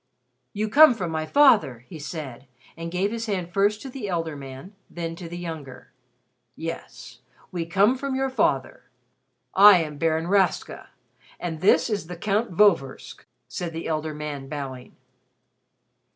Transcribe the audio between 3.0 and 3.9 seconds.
his hand first to